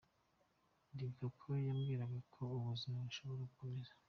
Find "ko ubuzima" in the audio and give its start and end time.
2.33-2.97